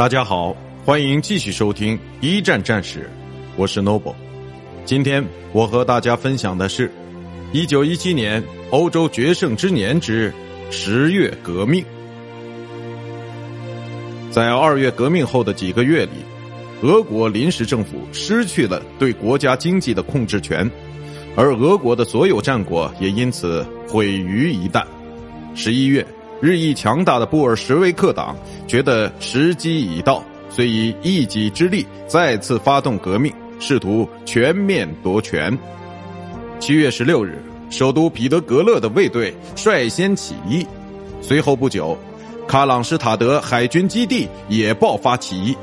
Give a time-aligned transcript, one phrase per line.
[0.00, 3.06] 大家好，欢迎继续收听一战战史，
[3.54, 4.14] 我是 Noble。
[4.86, 5.22] 今天
[5.52, 6.90] 我和大家分享的是
[7.52, 10.32] 一九一七年欧洲决胜之年之
[10.70, 11.84] 十月革命。
[14.30, 16.12] 在二月革命后的几个月里，
[16.80, 20.66] 俄国临时政府失去了对国家经济的控制权，
[21.36, 24.82] 而俄国的所有战果也因此毁于一旦。
[25.54, 26.02] 十一月。
[26.40, 28.34] 日益强大的布尔什维克党
[28.66, 35.56] 觉得时机已到，遂以一己之力再次发动革命，试图全面夺权。
[36.58, 40.66] 七月十六日，首都彼得格勒的卫队率先起义，
[41.20, 41.96] 随后不久，
[42.48, 45.54] 卡朗施塔德海军基地也爆发起义，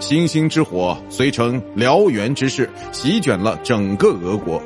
[0.00, 4.62] 星星之火遂成燎原之势，席卷了整个俄国。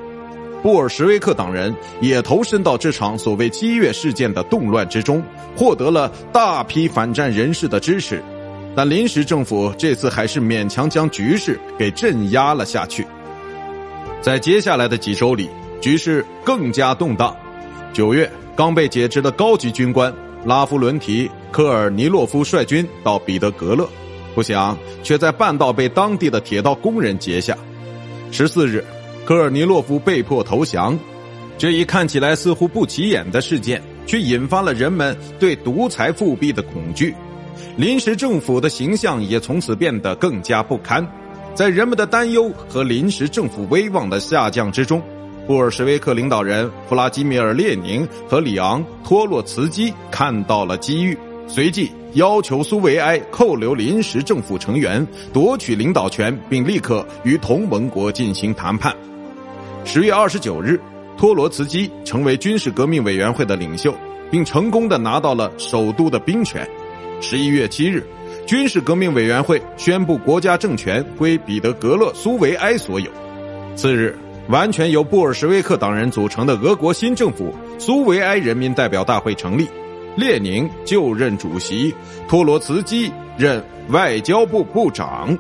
[0.63, 5.23] 布尔什维克党人也投身到这场所谓七月事件的动乱之中，
[5.57, 8.23] 获得了大批反战人士的支持，
[8.77, 13.07] 但临时政府这次还是勉强将局势给镇压了下去。
[14.21, 15.49] 在接下来的几周里，
[15.81, 17.35] 局势更加动荡。
[17.95, 20.13] 九月，刚被解职的高级军官
[20.45, 23.89] 拉夫伦提科尔尼洛夫率军到彼得格勒，
[24.35, 27.57] 不想却在半道被当地的铁道工人截下。
[28.31, 28.85] 十四日。
[29.31, 30.99] 科尔尼洛夫被迫投降，
[31.57, 37.15] 这一看起来似乎不起眼的事件，却引发了人们对独裁复辟的恐惧。
[37.77, 41.07] 临时政府的形象也从此变得更加不堪。
[41.55, 45.01] 在人们的担忧和临时政府威望的下降之中，
[45.47, 58.93] 布尔什维克领导人弗拉基米尔·列宁和里昂·托洛茨基看到了机遇，随即要求苏维埃扣留临时政府成员，夺取领导权，并立刻与同盟国进行谈判。
[59.85, 60.81] 十月二十九日，
[61.17, 63.93] 托罗茨基成为军事革命委员会的领袖，
[64.31, 66.69] 并成功的拿到了首都的兵权。
[67.21, 68.07] 十一月七日，
[68.47, 73.11] 军事革命委员会宣布国家政权归彼得格勒苏维埃所有。
[73.75, 74.17] 次日，
[74.49, 79.67] 完全由布尔什维克党人组成的俄国新政府苏维埃人民代表大会成立，
[80.17, 81.93] 列宁就任主席，
[82.29, 85.37] 托罗茨基任外交部部长。